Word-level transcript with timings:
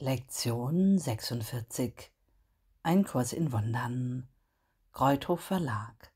Lektion 0.00 0.96
46 0.96 2.12
Ein 2.84 3.04
Kurs 3.04 3.32
in 3.32 3.50
Wundern 3.50 4.28
Kreuthof 4.92 5.40
Verlag 5.40 6.12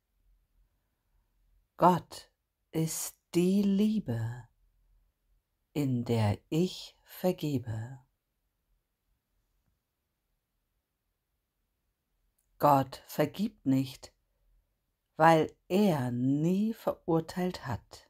Gott 1.79 2.31
ist 2.71 3.17
die 3.35 3.63
Liebe, 3.63 4.45
in 5.73 6.05
der 6.05 6.39
ich 6.49 6.97
vergebe. 7.03 7.99
Gott 12.61 13.03
vergibt 13.09 13.67
nicht, 13.67 14.13
weil 15.17 15.53
er 15.67 16.13
nie 16.13 16.73
verurteilt 16.73 17.67
hat. 17.67 18.09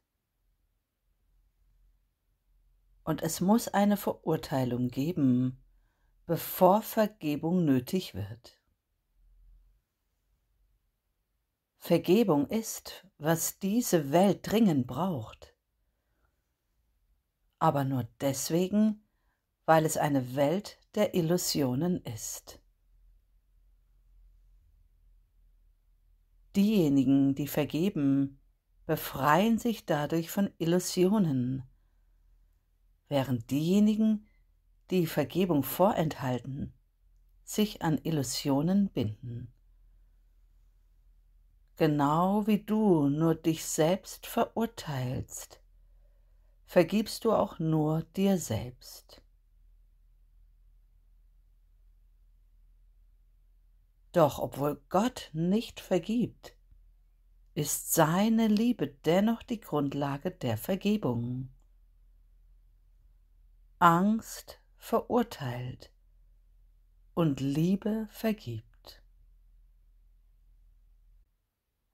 Und 3.05 3.23
es 3.23 3.41
muss 3.41 3.69
eine 3.69 3.97
Verurteilung 3.97 4.89
geben, 4.89 5.62
bevor 6.27 6.83
Vergebung 6.83 7.65
nötig 7.65 8.15
wird. 8.15 8.59
Vergebung 11.79 12.47
ist, 12.47 13.07
was 13.19 13.59
diese 13.59 14.13
Welt 14.13 14.41
dringend 14.43 14.87
braucht, 14.87 15.57
aber 17.59 17.85
nur 17.85 18.09
deswegen, 18.21 19.05
weil 19.67 19.85
es 19.85 19.97
eine 19.97 20.37
Welt 20.37 20.79
der 20.95 21.15
Illusionen 21.15 22.01
ist. 22.05 22.61
Diejenigen, 26.55 27.35
die 27.35 27.49
vergeben, 27.49 28.41
befreien 28.87 29.59
sich 29.59 29.87
dadurch 29.87 30.31
von 30.31 30.51
Illusionen, 30.59 31.63
während 33.09 33.51
diejenigen, 33.51 34.27
die 34.93 35.07
Vergebung 35.07 35.63
vorenthalten, 35.63 36.75
sich 37.45 37.81
an 37.81 37.99
Illusionen 38.03 38.91
binden. 38.91 39.51
Genau 41.77 42.47
wie 42.47 42.63
du 42.63 43.09
nur 43.09 43.35
dich 43.35 43.65
selbst 43.65 44.27
verurteilst, 44.27 45.63
vergibst 46.67 47.25
du 47.25 47.33
auch 47.33 47.59
nur 47.59 48.03
dir 48.03 48.37
selbst. 48.37 49.23
Doch 54.13 54.39
obwohl 54.39 54.79
Gott 54.91 55.31
nicht 55.33 55.81
vergibt, 55.81 56.55
ist 57.55 57.95
seine 57.95 58.47
Liebe 58.47 58.89
dennoch 58.89 59.43
die 59.43 59.61
Grundlage 59.61 60.31
der 60.31 60.59
Vergebung. 60.59 61.51
Angst 63.79 64.62
verurteilt 64.83 65.93
und 67.15 67.39
Liebe 67.39 68.09
vergibt. 68.11 69.01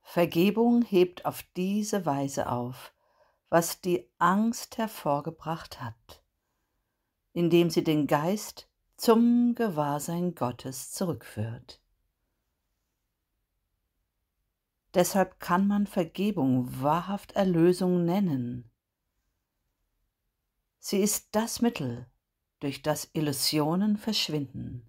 Vergebung 0.00 0.82
hebt 0.82 1.26
auf 1.26 1.42
diese 1.54 2.06
Weise 2.06 2.50
auf, 2.50 2.94
was 3.50 3.82
die 3.82 4.10
Angst 4.16 4.78
hervorgebracht 4.78 5.82
hat, 5.82 6.24
indem 7.34 7.68
sie 7.68 7.84
den 7.84 8.06
Geist 8.06 8.70
zum 8.96 9.54
Gewahrsein 9.54 10.34
Gottes 10.34 10.90
zurückführt. 10.90 11.82
Deshalb 14.94 15.38
kann 15.40 15.66
man 15.66 15.86
Vergebung 15.86 16.80
wahrhaft 16.80 17.32
Erlösung 17.32 18.06
nennen, 18.06 18.70
Sie 20.80 21.00
ist 21.02 21.28
das 21.32 21.60
Mittel, 21.60 22.06
durch 22.60 22.82
das 22.82 23.08
Illusionen 23.12 23.96
verschwinden. 23.96 24.88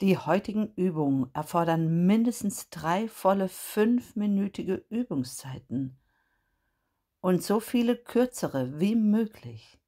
Die 0.00 0.18
heutigen 0.18 0.74
Übungen 0.74 1.32
erfordern 1.32 2.06
mindestens 2.06 2.70
drei 2.70 3.06
volle 3.06 3.48
fünfminütige 3.48 4.84
Übungszeiten 4.90 5.96
und 7.20 7.42
so 7.42 7.60
viele 7.60 7.96
kürzere 7.96 8.80
wie 8.80 8.96
möglich. 8.96 9.78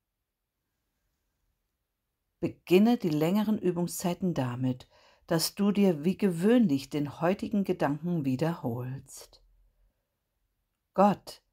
Beginne 2.39 2.97
die 2.97 3.09
längeren 3.09 3.59
Übungszeiten 3.59 4.35
damit, 4.35 4.89
dass 5.27 5.55
du 5.57 5.73
dir 5.73 6.05
wie 6.05 6.17
gewöhnlich 6.17 6.91
den 6.91 7.21
heutigen 7.21 7.65
Gedanken 7.65 8.25
wiederholst. 8.25 9.43
Gott 10.93 11.44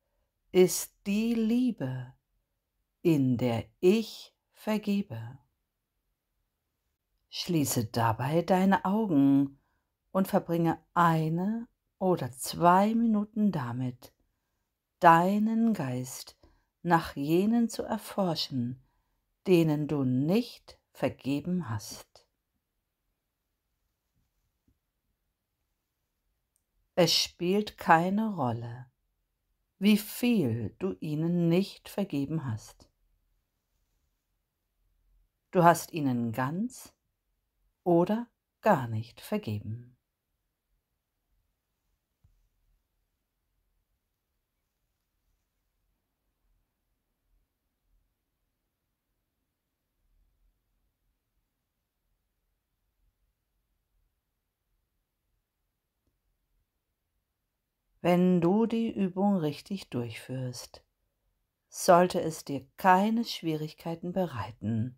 ist 0.52 0.94
die 1.06 1.34
Liebe, 1.34 2.14
in 3.02 3.38
der 3.38 3.66
ich 3.80 4.34
vergebe. 4.52 5.40
Schließe 7.30 7.86
dabei 7.86 8.42
deine 8.42 8.84
Augen 8.84 9.60
und 10.12 10.28
verbringe 10.28 10.78
eine 10.94 11.68
oder 12.00 12.32
zwei 12.34 12.94
Minuten 12.94 13.54
damit, 13.54 14.14
deinen 15.00 15.74
Geist 15.74 16.38
nach 16.84 17.16
jenen 17.16 17.70
zu 17.70 17.84
erforschen, 17.84 18.84
denen 19.48 19.88
du 19.88 20.04
nicht 20.04 20.78
vergeben 20.92 21.70
hast. 21.70 22.28
Es 26.96 27.14
spielt 27.14 27.78
keine 27.78 28.36
Rolle, 28.36 28.91
wie 29.82 29.98
viel 29.98 30.76
du 30.78 30.96
ihnen 31.00 31.50
nicht 31.50 31.90
vergeben 31.90 32.46
hast. 32.46 32.88
Du 35.50 35.64
hast 35.64 35.92
ihnen 35.92 36.34
ganz 36.34 36.94
oder 37.84 38.28
gar 38.62 38.88
nicht 38.88 39.22
vergeben. 39.22 39.98
Wenn 58.02 58.42
du 58.42 58.66
die 58.66 58.92
Übung 58.92 59.38
richtig 59.38 59.92
durchführst, 59.92 60.84
sollte 61.70 62.20
es 62.20 62.44
dir 62.44 62.68
keine 62.78 63.24
Schwierigkeiten 63.24 64.12
bereiten, 64.12 64.98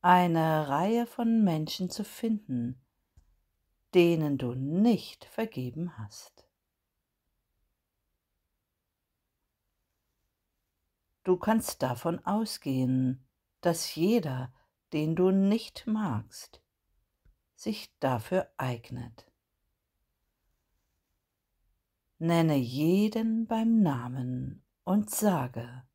eine 0.00 0.68
Reihe 0.68 1.06
von 1.06 1.44
Menschen 1.44 1.88
zu 1.88 2.04
finden, 2.04 2.80
denen 3.94 4.36
du 4.36 4.54
nicht 4.54 5.24
vergeben 5.26 5.96
hast. 5.96 6.48
Du 11.22 11.36
kannst 11.36 11.82
davon 11.82 12.18
ausgehen, 12.24 13.26
dass 13.60 13.94
jeder, 13.94 14.52
den 14.92 15.16
du 15.16 15.30
nicht 15.30 15.86
magst, 15.86 16.60
sich 17.54 17.96
dafür 18.00 18.48
eignet. 18.56 19.25
Nenne 22.18 22.56
jeden 22.56 23.46
beim 23.46 23.82
Namen 23.82 24.64
und 24.84 25.10
sage, 25.10 25.86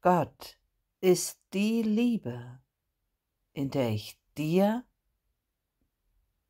Gott 0.00 0.58
ist 1.00 1.40
die 1.52 1.82
Liebe, 1.82 2.60
in 3.52 3.70
der 3.70 3.90
ich 3.90 4.18
dir 4.36 4.84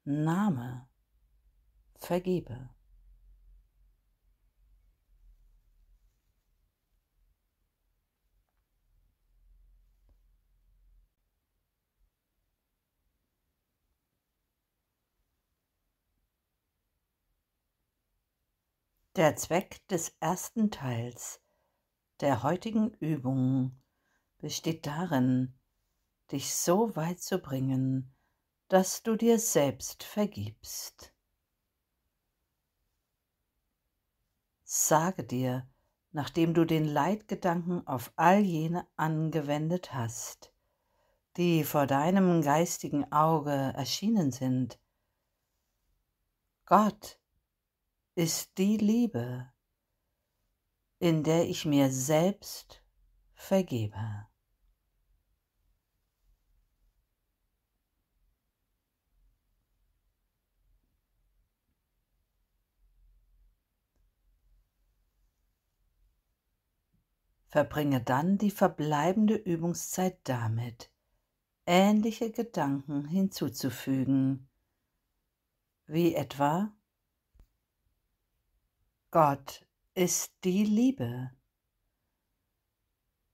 Name 0.04 0.88
vergebe. 1.96 2.75
Der 19.16 19.34
Zweck 19.34 19.80
des 19.88 20.14
ersten 20.20 20.70
Teils 20.70 21.40
der 22.20 22.42
heutigen 22.42 22.92
Übung 23.00 23.80
besteht 24.36 24.86
darin, 24.86 25.54
dich 26.30 26.54
so 26.54 26.94
weit 26.96 27.22
zu 27.22 27.38
bringen, 27.38 28.14
dass 28.68 29.02
du 29.02 29.16
dir 29.16 29.38
selbst 29.38 30.04
vergibst. 30.04 31.14
Sage 34.64 35.24
dir, 35.24 35.66
nachdem 36.12 36.52
du 36.52 36.66
den 36.66 36.84
Leitgedanken 36.84 37.86
auf 37.86 38.12
all 38.16 38.40
jene 38.40 38.86
angewendet 38.96 39.94
hast, 39.94 40.52
die 41.38 41.64
vor 41.64 41.86
deinem 41.86 42.42
geistigen 42.42 43.10
Auge 43.10 43.72
erschienen 43.74 44.30
sind, 44.30 44.78
Gott 46.66 47.18
ist 48.16 48.56
die 48.56 48.78
Liebe, 48.78 49.52
in 50.98 51.22
der 51.22 51.46
ich 51.50 51.66
mir 51.66 51.90
selbst 51.90 52.82
vergebe. 53.34 54.26
Verbringe 67.48 68.02
dann 68.02 68.38
die 68.38 68.50
verbleibende 68.50 69.34
Übungszeit 69.34 70.18
damit, 70.24 70.90
ähnliche 71.66 72.30
Gedanken 72.30 73.04
hinzuzufügen, 73.04 74.48
wie 75.86 76.14
etwa 76.14 76.75
Gott 79.18 79.64
ist 79.94 80.44
die 80.44 80.62
Liebe, 80.62 81.30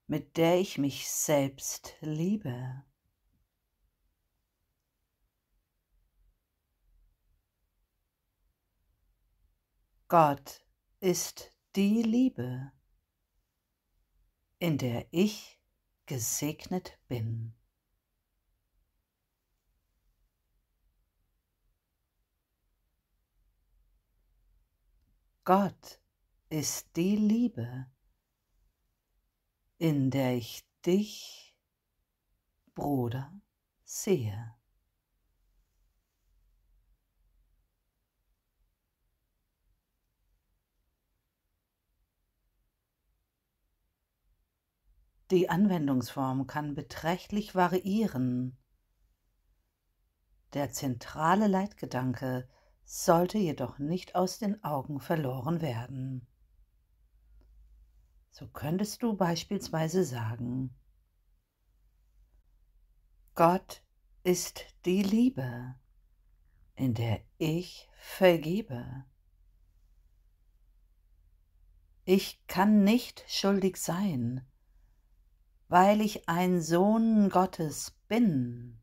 mit 0.06 0.36
der 0.36 0.60
ich 0.60 0.78
mich 0.78 1.10
selbst 1.10 1.96
liebe. 2.00 2.84
Gott 10.06 10.64
ist 11.00 11.52
die 11.74 12.04
Liebe, 12.04 12.70
in 14.60 14.78
der 14.78 15.08
ich 15.10 15.58
gesegnet 16.06 16.96
bin. 17.08 17.56
Gott 25.44 26.00
ist 26.50 26.94
die 26.94 27.16
Liebe, 27.16 27.86
in 29.78 30.12
der 30.12 30.36
ich 30.36 30.64
dich, 30.86 31.56
Bruder, 32.76 33.32
sehe. 33.82 34.54
Die 45.32 45.50
Anwendungsform 45.50 46.46
kann 46.46 46.76
beträchtlich 46.76 47.56
variieren. 47.56 48.56
Der 50.52 50.70
zentrale 50.70 51.48
Leitgedanke 51.48 52.48
sollte 52.84 53.38
jedoch 53.38 53.78
nicht 53.78 54.14
aus 54.14 54.38
den 54.38 54.62
Augen 54.64 55.00
verloren 55.00 55.60
werden. 55.60 56.26
So 58.30 58.48
könntest 58.48 59.02
du 59.02 59.16
beispielsweise 59.16 60.04
sagen, 60.04 60.74
Gott 63.34 63.82
ist 64.24 64.66
die 64.84 65.02
Liebe, 65.02 65.74
in 66.74 66.94
der 66.94 67.22
ich 67.38 67.88
vergebe. 67.98 69.04
Ich 72.04 72.44
kann 72.46 72.84
nicht 72.84 73.24
schuldig 73.28 73.76
sein, 73.76 74.46
weil 75.68 76.00
ich 76.00 76.28
ein 76.28 76.60
Sohn 76.60 77.30
Gottes 77.30 77.92
bin. 78.08 78.81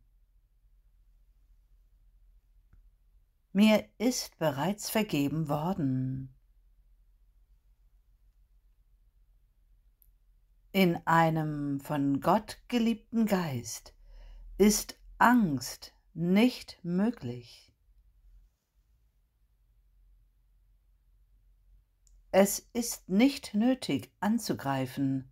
Mir 3.51 3.90
ist 3.98 4.38
bereits 4.38 4.90
vergeben 4.90 5.50
worden. 5.50 6.36
In 10.72 10.98
einem 11.07 11.80
von 11.80 12.22
Gott 12.22 12.62
geliebten 12.68 13.25
Geist 13.25 13.96
ist 14.60 15.00
Angst 15.18 15.94
nicht 16.13 16.80
möglich. 16.84 17.74
Es 22.31 22.60
ist 22.74 23.10
nicht 23.10 23.56
nötig 23.56 24.13
anzugreifen, 24.19 25.31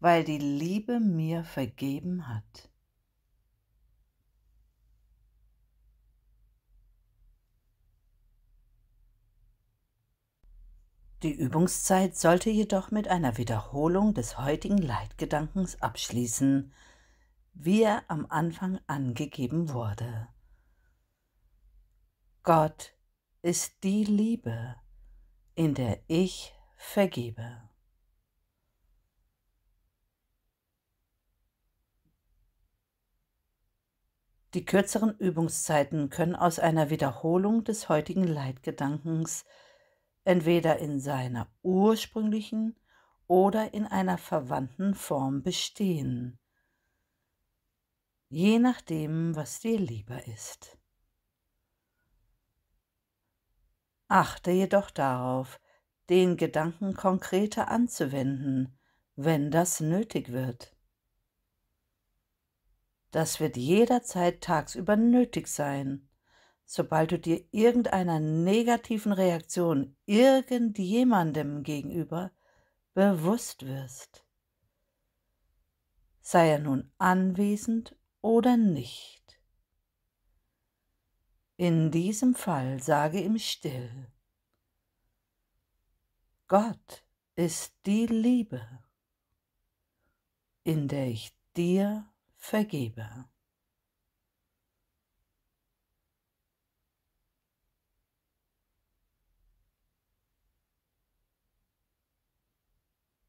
weil 0.00 0.24
die 0.24 0.38
Liebe 0.38 1.00
mir 1.00 1.44
vergeben 1.44 2.28
hat. 2.28 2.69
Die 11.22 11.34
Übungszeit 11.34 12.16
sollte 12.16 12.48
jedoch 12.48 12.90
mit 12.90 13.08
einer 13.08 13.36
Wiederholung 13.36 14.14
des 14.14 14.38
heutigen 14.38 14.78
Leitgedankens 14.78 15.82
abschließen, 15.82 16.72
wie 17.52 17.82
er 17.82 18.04
am 18.08 18.24
Anfang 18.30 18.80
angegeben 18.86 19.74
wurde. 19.74 20.28
Gott 22.42 22.94
ist 23.42 23.84
die 23.84 24.04
Liebe, 24.04 24.76
in 25.54 25.74
der 25.74 26.00
ich 26.06 26.54
vergebe. 26.76 27.68
Die 34.54 34.64
kürzeren 34.64 35.16
Übungszeiten 35.18 36.08
können 36.08 36.34
aus 36.34 36.58
einer 36.58 36.88
Wiederholung 36.88 37.62
des 37.62 37.90
heutigen 37.90 38.24
Leitgedankens 38.24 39.44
entweder 40.24 40.78
in 40.78 41.00
seiner 41.00 41.50
ursprünglichen 41.62 42.78
oder 43.26 43.74
in 43.74 43.86
einer 43.86 44.18
verwandten 44.18 44.94
Form 44.94 45.42
bestehen, 45.42 46.38
je 48.28 48.58
nachdem, 48.58 49.34
was 49.36 49.60
dir 49.60 49.78
lieber 49.78 50.26
ist. 50.26 50.78
Achte 54.08 54.50
jedoch 54.50 54.90
darauf, 54.90 55.60
den 56.08 56.36
Gedanken 56.36 56.94
konkreter 56.94 57.68
anzuwenden, 57.68 58.76
wenn 59.14 59.52
das 59.52 59.78
nötig 59.78 60.32
wird. 60.32 60.74
Das 63.12 63.38
wird 63.38 63.56
jederzeit 63.56 64.40
tagsüber 64.40 64.96
nötig 64.96 65.46
sein, 65.46 66.09
sobald 66.72 67.10
du 67.10 67.18
dir 67.18 67.44
irgendeiner 67.50 68.20
negativen 68.20 69.10
Reaktion 69.10 69.96
irgendjemandem 70.06 71.64
gegenüber 71.64 72.30
bewusst 72.94 73.66
wirst. 73.66 74.24
Sei 76.20 76.48
er 76.48 76.60
nun 76.60 76.92
anwesend 76.96 77.96
oder 78.20 78.56
nicht. 78.56 79.40
In 81.56 81.90
diesem 81.90 82.36
Fall 82.36 82.80
sage 82.80 83.20
ihm 83.20 83.40
still, 83.40 84.06
Gott 86.46 87.04
ist 87.34 87.74
die 87.84 88.06
Liebe, 88.06 88.64
in 90.62 90.86
der 90.86 91.08
ich 91.08 91.36
dir 91.56 92.08
vergebe. 92.36 93.28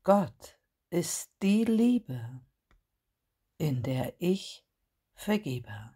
Gott 0.04 0.60
ist 0.90 1.32
die 1.44 1.64
Liebe, 1.64 2.42
in 3.60 3.84
der 3.84 4.16
ich 4.20 4.66
vergebe. 5.14 5.96